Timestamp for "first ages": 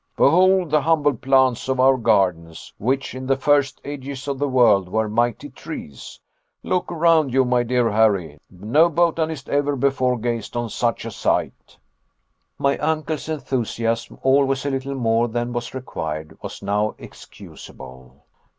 3.37-4.27